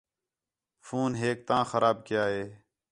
فون 0.85 1.11
ہیک 1.21 1.37
تاں 1.47 1.63
خراب 1.71 1.97
کَیا 2.07 2.23
ہے 2.33 2.43